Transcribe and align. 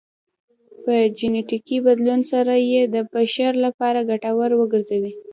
په 0.83 0.93
جنیټیکي 1.17 1.77
بدلون 1.87 2.19
سره 2.31 2.53
یې 2.71 2.81
د 2.93 2.95
بشر 3.13 3.51
لپاره 3.65 4.07
ګټور 4.09 4.51
وګرځوي 4.55 5.13